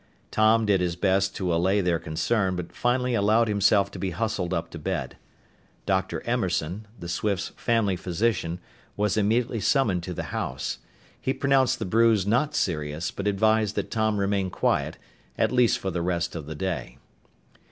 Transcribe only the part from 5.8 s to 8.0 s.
Dr. Emerson, the Swifts' family